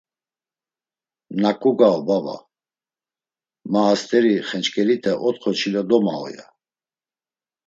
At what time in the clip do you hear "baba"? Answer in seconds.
2.07-2.37